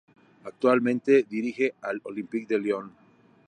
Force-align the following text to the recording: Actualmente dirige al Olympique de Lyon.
Actualmente 0.45 1.27
dirige 1.29 1.75
al 1.79 2.01
Olympique 2.05 2.51
de 2.55 2.59
Lyon. 2.59 2.91